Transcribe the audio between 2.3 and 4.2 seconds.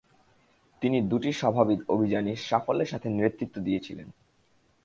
সাফল্যের সাথে নেতৃত্ব দিয়েছিলেন।